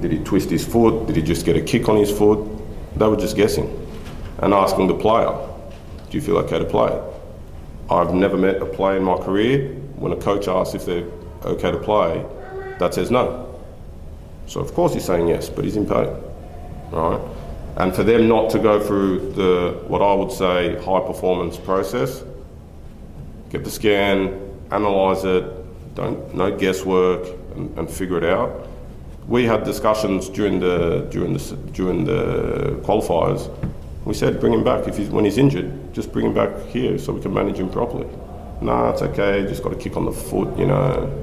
Did 0.00 0.12
he 0.12 0.18
twist 0.20 0.48
his 0.48 0.64
foot? 0.64 1.06
Did 1.06 1.16
he 1.16 1.22
just 1.22 1.44
get 1.44 1.56
a 1.56 1.60
kick 1.60 1.90
on 1.90 1.96
his 1.96 2.10
foot? 2.10 2.38
They 2.96 3.06
were 3.06 3.16
just 3.16 3.36
guessing 3.36 3.68
and 4.38 4.54
asking 4.54 4.86
the 4.86 4.94
player, 4.94 5.30
Do 6.08 6.16
you 6.16 6.22
feel 6.22 6.38
okay 6.38 6.58
to 6.58 6.64
play? 6.64 6.98
I've 7.90 8.14
never 8.14 8.38
met 8.38 8.62
a 8.62 8.66
player 8.66 8.96
in 8.96 9.04
my 9.04 9.18
career 9.18 9.81
when 10.02 10.12
a 10.12 10.16
coach 10.16 10.48
asks 10.48 10.74
if 10.74 10.84
they're 10.84 11.08
okay 11.44 11.70
to 11.70 11.78
play 11.78 12.24
that 12.82 12.94
says 12.94 13.10
no. 13.10 13.48
So, 14.46 14.60
of 14.60 14.74
course, 14.74 14.92
he's 14.92 15.04
saying 15.04 15.28
yes, 15.28 15.48
but 15.48 15.64
he's 15.64 15.76
in 15.76 15.86
pain. 15.86 16.08
Right? 16.90 17.20
And 17.76 17.94
for 17.94 18.02
them 18.02 18.28
not 18.28 18.50
to 18.50 18.58
go 18.58 18.80
through 18.80 19.32
the, 19.32 19.82
what 19.86 20.02
I 20.02 20.12
would 20.14 20.32
say, 20.32 20.74
high 20.82 21.00
performance 21.00 21.56
process, 21.56 22.22
get 23.50 23.64
the 23.64 23.70
scan, 23.70 24.58
analyse 24.70 25.24
it, 25.24 25.44
don't 25.94 26.34
no 26.34 26.56
guesswork 26.56 27.26
and, 27.54 27.78
and 27.78 27.90
figure 27.90 28.18
it 28.18 28.24
out. 28.24 28.68
We 29.28 29.44
had 29.44 29.62
discussions 29.64 30.28
during 30.28 30.58
the 30.58 31.06
during 31.10 31.34
the 31.34 31.56
during 31.72 32.04
the 32.04 32.80
qualifiers. 32.82 33.48
We 34.04 34.14
said 34.14 34.40
bring 34.40 34.52
him 34.52 34.64
back 34.64 34.88
if 34.88 34.96
he's 34.96 35.10
when 35.10 35.24
he's 35.24 35.38
injured. 35.38 35.94
Just 35.94 36.12
bring 36.12 36.26
him 36.26 36.34
back 36.34 36.66
here 36.66 36.98
so 36.98 37.12
we 37.12 37.20
can 37.20 37.32
manage 37.32 37.58
him 37.58 37.70
properly. 37.70 38.08
Nah, 38.62 38.90
it's 38.90 39.02
okay. 39.02 39.42
Just 39.48 39.62
got 39.62 39.72
a 39.72 39.76
kick 39.76 39.96
on 39.96 40.04
the 40.04 40.12
foot, 40.12 40.56
you 40.56 40.66
know. 40.66 41.18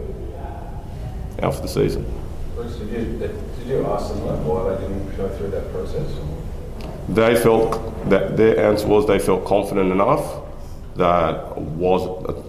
Out 1.42 1.56
for 1.56 1.62
the 1.62 1.68
season. 1.68 2.06
Bruce, 2.56 2.76
did 2.76 2.90
you, 2.90 3.18
did 3.18 3.68
you 3.68 3.86
ask 3.86 4.10
them 4.10 4.46
why 4.46 4.76
they 4.76 4.82
didn't 4.82 5.16
go 5.16 5.30
through 5.38 5.52
that 5.52 5.72
process? 5.72 6.12
They 7.08 7.36
felt 7.36 8.10
that 8.10 8.36
their 8.36 8.60
answer 8.60 8.88
was 8.88 9.08
they 9.08 9.20
felt 9.20 9.46
confident 9.46 9.92
enough 9.92 10.44
that 10.96 11.58
was 11.58 12.04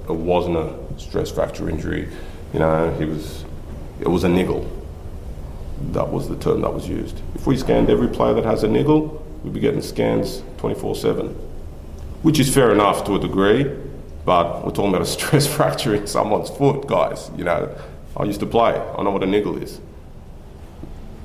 it 0.09 0.13
wasn't 0.13 0.57
a 0.57 0.75
stress 0.99 1.31
fracture 1.31 1.71
injury. 1.71 2.09
You 2.53 2.59
know, 2.59 2.93
he 2.99 3.05
was, 3.05 3.45
it 4.01 4.09
was 4.09 4.25
a 4.25 4.29
niggle. 4.29 4.69
That 5.93 6.11
was 6.11 6.29
the 6.29 6.37
term 6.37 6.63
that 6.63 6.75
was 6.75 6.89
used. 6.89 7.23
If 7.37 7.47
we 7.47 7.57
scanned 7.57 7.89
every 7.89 8.09
player 8.09 8.35
that 8.35 8.45
has 8.45 8.65
a 8.65 8.69
niggle, 8.69 9.25
we'd 9.45 9.55
be 9.55 9.61
getting 9.61 9.81
scans 9.81 10.43
24 10.59 10.97
7, 10.97 11.29
which 12.23 12.41
is 12.41 12.53
fair 12.53 12.73
enough 12.73 13.05
to 13.05 13.15
a 13.15 13.21
degree, 13.21 13.71
but 14.25 14.65
we're 14.65 14.73
talking 14.73 14.91
about 14.91 15.03
a 15.03 15.07
stress 15.07 15.47
fracture 15.57 15.95
in 15.95 16.07
someone's 16.07 16.51
foot, 16.51 16.87
guys. 16.87 17.31
You 17.37 17.45
know, 17.45 17.75
I 18.17 18.25
used 18.25 18.41
to 18.41 18.47
play, 18.47 18.75
I 18.75 19.03
know 19.03 19.11
what 19.11 19.23
a 19.23 19.27
niggle 19.27 19.63
is. 19.63 19.81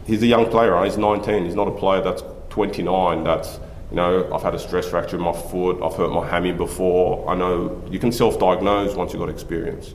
He's 0.06 0.22
a 0.22 0.28
young 0.28 0.50
player, 0.50 0.84
he's 0.84 0.98
19, 0.98 1.46
he's 1.46 1.56
not 1.56 1.68
a 1.68 1.72
player 1.72 2.02
that's 2.02 2.24
29, 2.50 3.24
that's 3.24 3.60
you 3.92 3.98
know, 3.98 4.34
I've 4.34 4.42
had 4.42 4.56
a 4.56 4.60
stress 4.60 4.90
fracture 4.90 5.16
in 5.16 5.22
my 5.22 5.32
foot, 5.32 5.82
I've 5.82 5.94
hurt 5.94 6.12
my 6.12 6.28
hammy 6.28 6.52
before. 6.52 7.30
I 7.30 7.36
know 7.36 7.82
you 7.90 8.00
can 8.00 8.12
self 8.12 8.40
diagnose 8.40 8.96
once 8.96 9.14
you've 9.14 9.20
got 9.20 9.30
experience. 9.30 9.94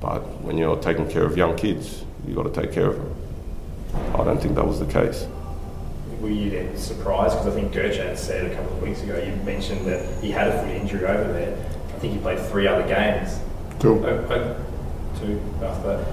But 0.00 0.20
when 0.42 0.58
you're 0.58 0.76
taking 0.76 1.08
care 1.08 1.24
of 1.24 1.36
young 1.36 1.56
kids, 1.56 2.04
you've 2.26 2.36
got 2.36 2.52
to 2.52 2.60
take 2.60 2.72
care 2.72 2.86
of 2.86 2.96
them. 2.96 3.16
I 4.14 4.24
don't 4.24 4.40
think 4.40 4.54
that 4.54 4.66
was 4.66 4.80
the 4.80 4.86
case. 4.86 5.26
Were 6.20 6.28
you 6.28 6.50
then 6.50 6.76
surprised? 6.76 7.38
Because 7.38 7.52
I 7.52 7.60
think 7.60 7.72
Gertjan 7.72 8.16
said 8.16 8.50
a 8.50 8.54
couple 8.54 8.76
of 8.76 8.82
weeks 8.82 9.02
ago, 9.02 9.18
you 9.18 9.34
mentioned 9.44 9.86
that 9.86 10.22
he 10.22 10.30
had 10.30 10.48
a 10.48 10.62
foot 10.62 10.70
injury 10.70 11.06
over 11.06 11.32
there. 11.32 11.56
I 12.00 12.02
think 12.02 12.14
he 12.14 12.18
played 12.20 12.38
three 12.38 12.66
other 12.66 12.88
games. 12.88 13.38
Two. 13.78 14.02
Oh, 14.06 14.26
oh, 14.30 14.56
two 15.20 15.38
after 15.62 15.98
that. 15.98 16.06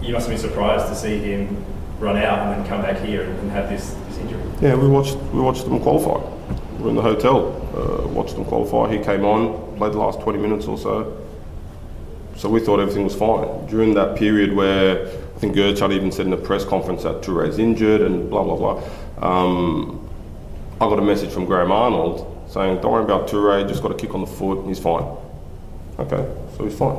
You 0.00 0.12
must 0.12 0.28
have 0.28 0.40
been 0.40 0.48
surprised 0.48 0.86
to 0.86 0.94
see 0.94 1.18
him 1.18 1.64
run 1.98 2.16
out 2.16 2.38
and 2.38 2.52
then 2.52 2.68
come 2.68 2.82
back 2.82 3.04
here 3.04 3.24
and, 3.24 3.36
and 3.40 3.50
have 3.50 3.68
this, 3.68 3.94
this 4.06 4.18
injury. 4.18 4.40
Yeah, 4.60 4.76
we 4.76 4.86
watched 4.86 5.16
we 5.34 5.40
watched 5.40 5.64
them 5.64 5.80
qualify. 5.80 6.24
We 6.76 6.84
were 6.84 6.90
in 6.90 6.94
the 6.94 7.02
hotel, 7.02 7.48
uh, 7.74 8.06
watched 8.06 8.36
them 8.36 8.44
qualify. 8.44 8.96
He 8.96 9.02
came 9.02 9.24
on, 9.24 9.76
played 9.76 9.92
the 9.92 9.98
last 9.98 10.20
20 10.20 10.38
minutes 10.38 10.66
or 10.66 10.78
so. 10.78 11.20
So 12.36 12.48
we 12.48 12.60
thought 12.60 12.78
everything 12.78 13.02
was 13.02 13.16
fine. 13.16 13.66
During 13.66 13.94
that 13.94 14.16
period 14.16 14.54
where 14.54 15.04
I 15.04 15.38
think 15.40 15.56
Gertjan 15.56 15.92
even 15.92 16.12
said 16.12 16.26
in 16.26 16.30
the 16.30 16.36
press 16.36 16.64
conference 16.64 17.02
that 17.02 17.22
Toure 17.22 17.48
Touré's 17.48 17.58
injured 17.58 18.02
and 18.02 18.30
blah 18.30 18.44
blah 18.44 18.54
blah, 18.54 18.82
um, 19.20 20.08
I 20.80 20.88
got 20.88 21.00
a 21.00 21.02
message 21.02 21.30
from 21.30 21.44
Graham 21.44 21.72
Arnold 21.72 22.37
saying, 22.48 22.80
"Don't 22.80 22.92
worry 22.92 23.04
about 23.04 23.28
Touré. 23.28 23.66
Just 23.68 23.82
got 23.82 23.92
a 23.92 23.94
kick 23.94 24.14
on 24.14 24.20
the 24.20 24.26
foot. 24.26 24.66
He's 24.66 24.78
fine." 24.78 25.04
Okay, 25.98 26.24
so 26.56 26.64
he's 26.64 26.78
fine. 26.78 26.96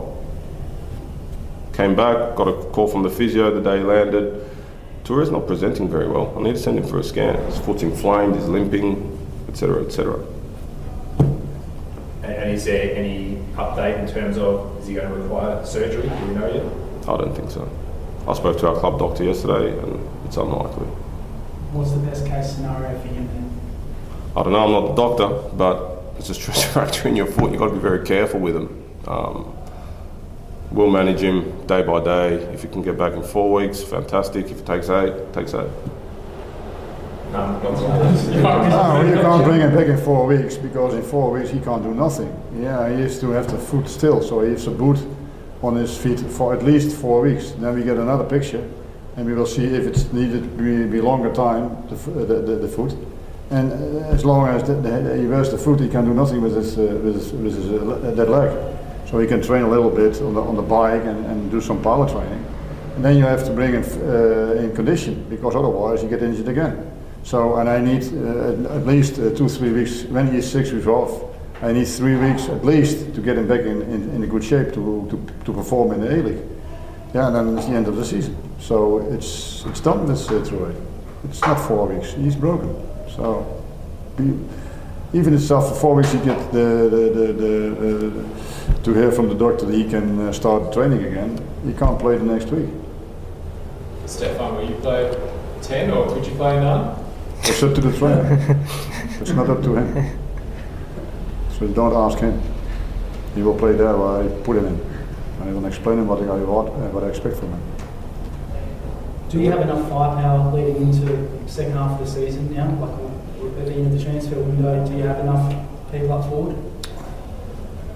Came 1.73 1.95
back, 1.95 2.35
got 2.35 2.47
a 2.49 2.53
call 2.71 2.87
from 2.87 3.03
the 3.03 3.09
physio 3.09 3.53
the 3.53 3.61
day 3.61 3.77
he 3.77 3.83
landed. 3.83 4.43
Touré's 5.05 5.31
not 5.31 5.47
presenting 5.47 5.89
very 5.89 6.07
well. 6.07 6.33
I 6.37 6.41
need 6.41 6.55
to 6.55 6.61
send 6.61 6.77
him 6.77 6.85
for 6.85 6.99
a 6.99 7.03
scan. 7.03 7.35
His 7.45 7.57
foot's 7.57 7.81
inflamed, 7.81 8.35
he's 8.35 8.45
limping, 8.45 9.17
etc., 9.47 9.83
etc. 9.85 10.19
And, 12.23 12.33
and 12.33 12.51
is 12.51 12.65
there 12.65 12.95
any 12.95 13.37
update 13.55 13.97
in 13.99 14.13
terms 14.13 14.37
of 14.37 14.77
is 14.79 14.87
he 14.87 14.95
going 14.95 15.07
to 15.07 15.15
require 15.15 15.65
surgery? 15.65 16.03
Do 16.03 16.25
we 16.27 16.35
know 16.35 16.53
yet? 16.53 17.09
I 17.09 17.17
don't 17.17 17.33
think 17.33 17.49
so. 17.49 17.67
I 18.27 18.33
spoke 18.33 18.59
to 18.59 18.67
our 18.67 18.79
club 18.79 18.99
doctor 18.99 19.23
yesterday, 19.23 19.79
and 19.79 20.07
it's 20.25 20.37
unlikely. 20.37 20.85
What's 21.71 21.91
the 21.91 21.99
best 21.99 22.27
case 22.27 22.55
scenario 22.55 22.99
for 22.99 23.07
him 23.07 23.27
then? 23.27 23.59
I 24.35 24.43
don't 24.43 24.53
know. 24.53 24.59
I'm 24.63 24.71
not 24.71 24.95
the 24.95 25.07
doctor, 25.07 25.55
but 25.57 26.03
it's 26.17 26.29
a 26.29 26.33
stress 26.33 26.63
fracture 26.73 27.07
in 27.07 27.15
your 27.15 27.25
foot. 27.25 27.51
You've 27.51 27.59
got 27.59 27.67
to 27.69 27.73
be 27.73 27.79
very 27.79 28.05
careful 28.05 28.39
with 28.39 28.55
him. 28.55 28.85
Um, 29.07 29.55
we'll 30.71 30.89
manage 30.91 31.21
him 31.21 31.65
day 31.65 31.81
by 31.81 32.03
day. 32.03 32.33
If 32.53 32.61
he 32.61 32.67
can 32.67 32.81
get 32.81 32.97
back 32.97 33.13
in 33.13 33.23
four 33.23 33.51
weeks, 33.53 33.81
fantastic. 33.81 34.45
If 34.51 34.59
it 34.59 34.65
takes 34.65 34.89
eight, 34.89 35.13
it 35.13 35.33
takes 35.33 35.53
eight. 35.53 35.69
Um, 37.33 37.61
No, 37.61 39.01
you 39.05 39.15
can't 39.21 39.43
bring 39.43 39.61
him 39.61 39.75
back 39.75 39.87
in 39.87 39.97
four 39.97 40.25
weeks 40.25 40.57
because 40.57 40.95
in 40.95 41.03
four 41.03 41.31
weeks 41.31 41.49
he 41.49 41.59
can't 41.59 41.83
do 41.83 41.93
nothing. 41.93 42.31
Yeah, 42.59 42.89
he 42.89 43.01
has 43.01 43.19
to 43.19 43.29
have 43.31 43.49
the 43.51 43.57
foot 43.57 43.87
still, 43.87 44.21
so 44.21 44.41
he 44.41 44.51
has 44.51 44.65
a 44.67 44.71
boot 44.71 44.97
on 45.61 45.75
his 45.75 45.95
feet 45.95 46.19
for 46.19 46.53
at 46.53 46.63
least 46.63 46.95
four 46.97 47.21
weeks. 47.21 47.51
Then 47.51 47.75
we 47.75 47.83
get 47.83 47.97
another 47.97 48.23
picture, 48.23 48.67
and 49.15 49.25
we 49.27 49.33
will 49.33 49.45
see 49.45 49.65
if 49.65 49.85
it's 49.85 50.11
needed 50.11 50.57
be, 50.57 50.85
be 50.85 51.01
longer 51.01 51.31
time 51.33 51.69
the, 51.89 51.95
uh, 51.95 52.25
the, 52.25 52.41
the, 52.41 52.55
the 52.55 52.67
foot. 52.67 52.95
And 53.51 53.71
uh, 53.71 54.07
as 54.09 54.23
long 54.25 54.47
as 54.47 54.63
the, 54.63 54.75
the, 54.75 55.17
he 55.17 55.25
wears 55.25 55.49
the 55.49 55.57
foot, 55.57 55.79
he 55.79 55.89
can 55.89 56.05
do 56.05 56.13
nothing 56.13 56.41
with 56.41 56.55
his 56.55 56.77
uh, 56.77 56.81
with 57.03 57.15
his, 57.15 57.31
with 57.33 57.55
his 57.55 57.69
uh, 57.71 58.25
leg. 58.25 58.75
So 59.07 59.17
he 59.17 59.27
can 59.27 59.41
train 59.41 59.63
a 59.63 59.69
little 59.69 59.89
bit 59.89 60.21
on 60.21 60.35
the, 60.35 60.41
on 60.41 60.55
the 60.55 60.61
bike 60.61 61.03
and, 61.03 61.25
and 61.25 61.49
do 61.49 61.59
some 61.59 61.81
power 61.81 62.07
training. 62.07 62.45
And 62.95 63.03
then 63.03 63.17
you 63.17 63.23
have 63.23 63.43
to 63.45 63.51
bring 63.51 63.73
him 63.73 63.83
uh, 63.83 64.61
in 64.61 64.75
condition 64.75 65.25
because 65.29 65.55
otherwise 65.55 66.03
you 66.03 66.09
get 66.09 66.21
injured 66.21 66.47
again. 66.47 66.91
So, 67.23 67.55
and 67.55 67.67
I 67.67 67.79
need 67.79 68.03
at- 68.03 68.85
least 68.85 69.15
two, 69.15 69.49
three 69.49 69.71
weeks, 69.71 70.03
when 70.03 70.31
he 70.31 70.37
is 70.37 70.51
six 70.51 70.71
weeks 70.71 70.85
off, 70.85 71.23
I 71.61 71.71
need 71.73 71.85
three 71.85 72.15
weeks 72.15 72.49
at 72.49 72.63
least 72.63 73.13
to 73.15 73.21
get 73.21 73.37
him 73.37 73.47
back 73.47 73.61
in, 73.61 73.81
in, 73.81 74.09
in 74.11 74.23
a 74.23 74.27
good 74.27 74.43
shape 74.43 74.73
to, 74.73 75.07
to, 75.09 75.45
to 75.45 75.53
perform 75.53 75.91
in 75.93 76.01
the 76.01 76.19
A-League. 76.19 76.43
Yeah, 77.13 77.27
and 77.27 77.35
then 77.35 77.57
it's 77.57 77.67
the 77.67 77.73
end 77.73 77.87
of 77.87 77.95
the 77.95 78.05
season. 78.05 78.37
So 78.59 78.99
it's, 78.99 79.65
it's 79.65 79.81
done 79.81 80.07
with 80.07 80.29
uh, 80.31 80.45
Troy. 80.47 80.73
It's 81.23 81.41
not 81.41 81.59
four 81.67 81.87
weeks, 81.87 82.13
he's 82.13 82.35
broken. 82.35 82.75
So, 83.15 83.63
even 84.17 85.33
if 85.33 85.41
it's 85.41 85.51
after 85.51 85.75
four 85.75 85.95
weeks 85.95 86.13
you 86.13 86.23
get 86.23 86.51
the, 86.51 86.89
the, 86.89 87.03
the, 87.13 87.33
the, 87.33 88.21
uh, 88.21 88.83
to 88.83 88.93
hear 88.93 89.11
from 89.11 89.29
the 89.29 89.35
doctor 89.35 89.65
that 89.65 89.75
he 89.75 89.89
can 89.89 90.27
uh, 90.27 90.31
start 90.31 90.71
training 90.73 91.03
again, 91.03 91.39
he 91.65 91.73
can't 91.73 91.99
play 91.99 92.17
the 92.17 92.23
next 92.23 92.47
week. 92.47 92.69
Stefan, 94.05 94.55
will 94.55 94.69
you 94.69 94.75
play 94.75 95.15
10 95.61 95.91
or 95.91 96.07
could 96.07 96.25
you 96.25 96.33
play 96.35 96.59
9? 96.59 97.05
It's 97.43 97.63
up 97.63 97.73
to 97.75 97.81
the 97.81 97.97
trainer. 97.97 98.37
it's 99.21 99.31
not 99.31 99.49
up 99.49 99.63
to 99.63 99.75
him. 99.75 100.19
So 101.57 101.67
don't 101.67 101.93
ask 101.93 102.19
him. 102.19 102.41
He 103.35 103.41
will 103.41 103.57
play 103.57 103.73
there 103.73 103.95
where 103.97 104.23
I 104.23 104.43
put 104.43 104.57
him 104.57 104.65
in. 104.65 104.79
And 105.41 105.49
I 105.49 105.53
will 105.53 105.65
explain 105.65 105.99
him 105.99 106.07
what 106.07 106.21
I 106.21 106.25
want, 106.25 106.69
uh, 106.69 106.89
what 106.89 107.03
I 107.03 107.07
expect 107.07 107.37
from 107.37 107.51
him. 107.51 107.61
Do 109.29 109.39
you 109.39 109.51
have 109.51 109.61
enough 109.61 109.87
firepower 109.89 110.51
leading 110.51 110.81
into 110.81 111.05
the 111.05 111.47
second 111.47 111.73
half 111.73 111.91
of 111.91 111.99
the 111.99 112.11
season 112.11 112.51
now? 112.51 112.67
Like 112.81 113.59
at 113.59 113.65
the 113.67 113.73
end 113.73 113.85
of 113.85 113.91
the 113.91 114.03
transfer 114.03 114.35
window, 114.35 114.83
do 114.87 114.97
you 114.97 115.03
have 115.03 115.19
enough 115.19 115.53
people 115.91 116.13
up 116.13 116.27
forward? 116.27 116.57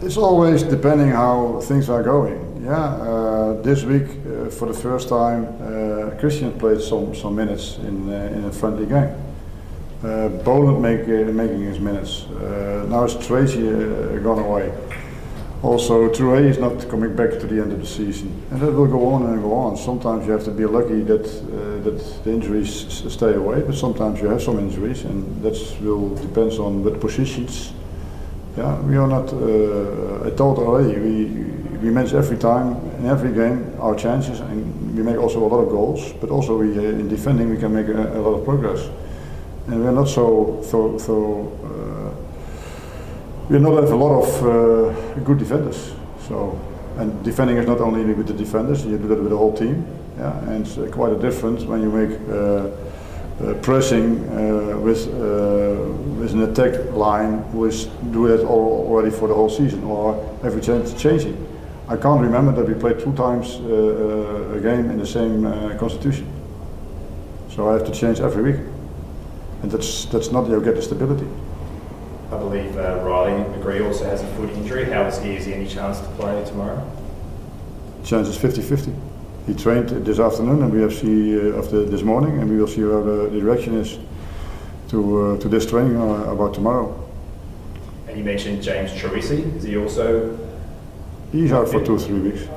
It's 0.04 0.16
always 0.16 0.62
depending 0.62 1.10
how 1.10 1.60
things 1.62 1.90
are 1.90 2.04
going. 2.04 2.64
Yeah, 2.64 2.72
uh, 2.72 3.62
this 3.64 3.84
week 3.84 4.04
uh, 4.04 4.50
for 4.52 4.68
the 4.68 4.76
first 4.76 5.10
time, 5.10 5.46
uh, 5.60 6.20
Christian 6.20 6.52
played 6.60 6.82
some 6.82 7.16
some 7.16 7.36
minutes 7.36 7.78
in 7.80 8.14
uh, 8.14 8.38
in 8.38 8.46
a 8.46 8.52
friendly 8.52 8.86
game. 8.86 9.16
Uh, 10.04 10.28
Boland 10.44 10.82
make, 10.84 11.02
uh, 11.02 11.32
making 11.32 11.62
his 11.62 11.80
minutes. 11.80 12.28
Now 12.90 13.06
it's 13.06 13.16
Troisi 13.16 14.22
gone 14.22 14.40
away. 14.40 14.72
Also, 15.64 16.10
Touré 16.10 16.44
is 16.50 16.58
not 16.58 16.90
coming 16.90 17.16
back 17.16 17.40
to 17.40 17.48
the 17.48 17.62
end 17.62 17.72
of 17.72 17.80
the 17.80 17.88
season, 17.88 18.30
and 18.52 18.60
that 18.60 18.74
will 18.74 18.86
go 18.86 19.08
on 19.14 19.26
and 19.28 19.42
go 19.42 19.54
on. 19.54 19.78
Sometimes 19.78 20.26
you 20.26 20.34
have 20.34 20.44
to 20.44 20.52
be 20.52 20.66
lucky 20.66 21.04
that 21.04 21.26
uh, 21.26 21.82
that 21.84 22.24
the 22.26 22.32
injuries 22.32 23.02
stay 23.08 23.34
away, 23.34 23.62
but 23.62 23.74
sometimes 23.74 24.20
you 24.20 24.28
have 24.28 24.42
some 24.42 24.60
injuries, 24.60 25.06
and 25.06 25.24
that 25.42 25.56
will 25.82 26.10
depends 26.16 26.60
on 26.60 26.84
what 26.84 27.00
positions. 27.00 27.72
Yeah, 28.58 28.78
we 28.82 28.98
are 28.98 29.08
not. 29.08 29.32
Uh, 29.32 30.28
I 30.28 30.32
told 30.36 30.60
already. 30.60 31.00
We 31.00 31.26
we 31.82 31.90
manage 31.92 32.14
every 32.14 32.38
time 32.38 32.76
in 33.00 33.06
every 33.06 33.32
game 33.32 33.74
our 33.80 33.96
chances, 33.96 34.42
and 34.42 34.98
we 34.98 35.02
make 35.02 35.18
also 35.18 35.40
a 35.40 35.48
lot 35.48 35.64
of 35.64 35.70
goals. 35.70 36.12
But 36.20 36.30
also 36.30 36.58
we 36.58 36.78
uh, 36.78 37.00
in 37.00 37.08
defending 37.08 37.50
we 37.50 37.58
can 37.58 37.74
make 37.74 37.88
a, 37.88 38.18
a 38.18 38.20
lot 38.20 38.36
of 38.38 38.44
progress, 38.44 38.90
and 39.68 39.80
we 39.80 39.88
are 39.88 39.96
not 39.96 40.10
so 40.10 40.62
so 40.62 40.98
so. 40.98 41.52
We 43.50 43.60
not 43.60 43.76
have 43.76 43.92
a 43.92 43.96
lot 43.96 44.24
of 44.24 44.44
uh, 44.44 45.20
good 45.20 45.38
defenders. 45.38 45.94
So, 46.28 46.60
and 46.98 47.24
defending 47.24 47.58
is 47.58 47.68
not 47.68 47.82
only 47.82 48.14
with 48.14 48.28
the 48.28 48.34
defenders; 48.34 48.86
you 48.86 48.98
do 48.98 49.08
that 49.08 49.20
with 49.20 49.30
the 49.30 49.38
whole 49.38 49.54
team. 49.54 49.86
Yeah, 50.18 50.38
and 50.50 50.66
it's 50.66 50.78
uh, 50.78 50.88
quite 50.92 51.12
a 51.12 51.20
difference 51.20 51.64
when 51.64 51.82
you 51.82 51.90
make. 51.90 52.20
Uh, 52.30 52.70
uh, 53.42 53.56
pressing 53.64 54.20
uh, 54.30 54.78
with 54.78 55.08
uh, 55.08 55.90
with 56.20 56.34
an 56.34 56.44
attack 56.44 56.94
line 56.94 57.40
which 57.52 57.88
do 58.12 58.28
that 58.28 58.42
al- 58.42 58.86
already 58.88 59.10
for 59.10 59.28
the 59.28 59.34
whole 59.34 59.50
season 59.50 59.84
or 59.84 60.14
every 60.44 60.62
chance 60.62 60.94
changing. 60.94 61.36
I 61.90 61.98
can't 61.98 62.22
remember 62.22 62.52
that 62.52 62.68
we 62.68 62.76
played 62.76 63.00
two 63.00 63.12
times 63.14 63.56
a 63.56 64.60
game 64.62 64.92
in 64.92 65.00
the 65.00 65.06
same 65.06 65.44
constitution. 65.80 66.28
So 67.50 67.70
I 67.70 67.74
have 67.74 67.86
to 67.86 67.92
change 67.92 68.20
every 68.20 68.44
week, 68.44 68.62
and 69.64 69.72
that's 69.72 70.06
that's 70.06 70.32
not 70.32 70.48
you 70.48 70.62
get 70.62 70.76
the 70.76 70.82
stability. 70.84 71.26
I 72.34 72.40
believe 72.40 72.76
uh, 72.78 73.00
Riley 73.04 73.44
McGree 73.44 73.86
also 73.86 74.06
has 74.06 74.24
a 74.24 74.28
foot 74.36 74.50
injury. 74.52 74.86
How 74.86 75.04
is 75.04 75.22
he? 75.22 75.36
Is 75.36 75.46
he 75.46 75.54
any 75.54 75.68
chance 75.68 76.00
to 76.00 76.08
play 76.18 76.44
tomorrow? 76.46 76.84
Chance 78.04 78.28
is 78.30 78.38
50-50. 78.38 78.96
He 79.46 79.54
trained 79.54 79.90
this 79.90 80.20
afternoon, 80.20 80.64
and 80.64 80.74
we 80.74 80.82
have 80.82 80.94
see 80.94 81.38
uh, 81.38 81.60
after 81.60 81.86
this 81.86 82.02
morning, 82.02 82.40
and 82.40 82.50
we 82.50 82.58
will 82.58 82.68
see 82.68 82.84
where 82.84 83.04
the, 83.04 83.40
direction 83.40 83.76
is 83.76 84.00
to 84.90 84.98
uh, 85.22 85.38
to 85.40 85.48
this 85.50 85.66
training 85.66 85.98
uh, 85.98 86.32
about 86.32 86.54
tomorrow. 86.54 86.88
And 88.08 88.18
you 88.18 88.24
mentioned 88.24 88.64
James 88.64 88.92
Troisi. 88.92 89.56
Is 89.58 89.64
he 89.64 89.78
also? 89.78 90.38
He's 91.32 91.52
out 91.52 91.68
for 91.68 91.84
two 91.84 91.96
or 91.96 92.00
three 92.00 92.20
weeks. 92.20 92.48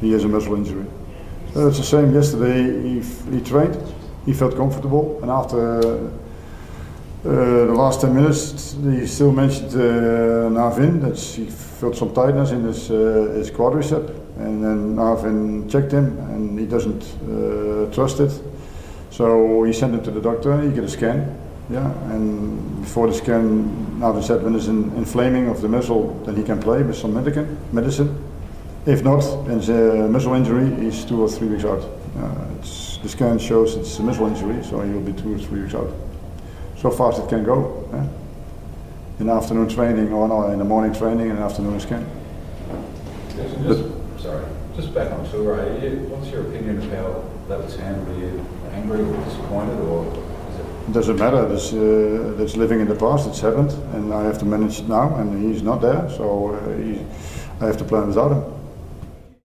He 0.00 0.12
has 0.12 0.24
a 0.24 0.28
muscle 0.28 0.54
injury. 0.54 0.86
Uh, 1.56 1.68
it's 1.68 1.78
the 1.78 1.84
same 1.84 2.14
yesterday. 2.14 2.88
He, 2.88 3.00
f- 3.00 3.32
he 3.32 3.40
trained, 3.40 3.76
he 4.26 4.32
felt 4.32 4.54
comfortable, 4.56 5.18
and 5.22 5.30
after 5.30 6.10
uh, 7.24 7.66
the 7.66 7.72
last 7.72 8.00
10 8.00 8.14
minutes, 8.14 8.76
he 8.82 9.06
still 9.06 9.30
mentioned 9.30 9.70
uh, 9.74 10.50
Navin 10.50 11.00
that 11.02 11.16
he 11.16 11.46
felt 11.46 11.94
some 11.94 12.12
tightness 12.12 12.50
in 12.50 12.64
his, 12.64 12.90
uh, 12.90 13.32
his 13.36 13.48
quadricep. 13.48 14.08
And 14.38 14.64
then 14.64 14.96
Navin 14.96 15.70
checked 15.70 15.92
him, 15.92 16.18
and 16.30 16.58
he 16.58 16.66
doesn't 16.66 17.02
uh, 17.02 17.94
trust 17.94 18.18
it. 18.18 18.32
So 19.10 19.62
he 19.62 19.72
sent 19.72 19.94
him 19.94 20.02
to 20.02 20.10
the 20.10 20.20
doctor, 20.20 20.60
he 20.62 20.72
get 20.72 20.82
a 20.82 20.88
scan. 20.88 21.38
Yeah, 21.70 21.92
and 22.10 22.80
before 22.80 23.06
the 23.06 23.14
scan, 23.14 24.00
Navin 24.00 24.24
said 24.24 24.42
when 24.42 24.54
there's 24.54 24.66
an 24.66 24.92
inflaming 24.96 25.48
of 25.48 25.62
the 25.62 25.68
muscle, 25.68 26.14
then 26.24 26.34
he 26.34 26.42
can 26.42 26.60
play 26.60 26.82
with 26.82 26.96
some 26.96 27.14
medicine. 27.14 27.56
medicine. 27.70 28.24
If 28.84 29.04
not, 29.04 29.22
and 29.46 29.62
the 29.62 30.08
muscle 30.08 30.34
injury, 30.34 30.74
he's 30.82 31.04
two 31.04 31.22
or 31.22 31.28
three 31.28 31.46
weeks 31.46 31.64
out. 31.64 31.82
The 33.02 33.08
scan 33.08 33.38
shows 33.38 33.76
it's 33.76 33.98
a 33.98 34.02
muscle 34.02 34.26
injury, 34.26 34.62
so 34.64 34.80
he 34.80 34.92
will 34.92 35.00
be 35.00 35.12
two 35.12 35.34
or 35.34 35.38
three 35.38 35.62
weeks 35.62 35.74
out. 35.74 35.88
So 36.82 36.90
fast 36.90 37.20
it 37.20 37.28
can 37.28 37.44
go. 37.44 37.88
eh? 37.94 39.20
In 39.20 39.28
afternoon 39.30 39.68
training, 39.68 40.12
or 40.12 40.26
no, 40.26 40.48
in 40.48 40.58
the 40.58 40.64
morning 40.64 40.92
training 40.92 41.30
and 41.30 41.38
afternoon 41.38 41.78
scan. 41.78 42.04
Just, 43.36 43.84
sorry, 44.20 44.44
just 44.74 44.92
back 44.92 45.12
on 45.12 45.24
Touré, 45.26 46.08
what's 46.08 46.28
your 46.28 46.40
opinion 46.40 46.78
of 46.78 46.90
how 46.90 47.22
that 47.48 47.62
was 47.62 47.76
handled? 47.76 48.08
Are 48.08 48.20
you 48.20 48.44
angry 48.72 49.00
or 49.00 49.24
disappointed 49.24 49.78
or? 49.80 50.04
It 50.88 50.92
doesn't 50.92 51.16
matter. 51.18 51.46
That's, 51.46 51.72
uh, 51.72 52.34
that's 52.36 52.56
living 52.56 52.80
in 52.80 52.88
the 52.88 52.96
past. 52.96 53.28
It's 53.28 53.38
happened, 53.38 53.70
and 53.94 54.12
I 54.12 54.24
have 54.24 54.38
to 54.40 54.44
manage 54.44 54.80
it 54.80 54.88
now. 54.88 55.14
And 55.14 55.40
he's 55.40 55.62
not 55.62 55.80
there, 55.80 56.10
so 56.10 56.54
uh, 56.56 56.78
he, 56.78 56.98
I 57.60 57.66
have 57.66 57.76
to 57.76 57.84
plan 57.84 58.08
without 58.08 58.32
him. 58.32 58.42